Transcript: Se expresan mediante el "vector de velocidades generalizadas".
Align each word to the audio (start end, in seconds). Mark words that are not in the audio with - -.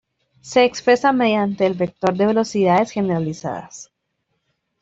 Se 0.41 0.63
expresan 0.65 1.15
mediante 1.15 1.63
el 1.67 1.75
"vector 1.75 2.17
de 2.17 2.25
velocidades 2.25 2.89
generalizadas". 2.89 3.91